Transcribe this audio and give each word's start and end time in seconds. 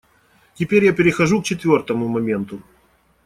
Теперь 0.55 0.83
я 0.85 0.93
перехожу 0.93 1.41
к 1.41 1.45
четвертому 1.45 2.07
моменту. 2.07 2.59